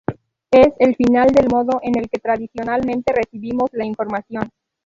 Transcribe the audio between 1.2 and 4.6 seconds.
del modo en el que tradicionalmente recibimos la información.